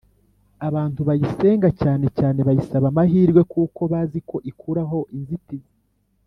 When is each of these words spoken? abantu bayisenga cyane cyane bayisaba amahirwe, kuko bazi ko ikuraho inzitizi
abantu 0.67 0.99
bayisenga 1.07 1.69
cyane 1.81 2.05
cyane 2.17 2.39
bayisaba 2.47 2.85
amahirwe, 2.91 3.41
kuko 3.53 3.81
bazi 3.91 4.19
ko 4.29 4.37
ikuraho 4.51 4.99
inzitizi 5.17 5.73